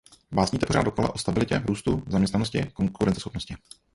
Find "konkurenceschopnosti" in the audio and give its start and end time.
2.73-3.55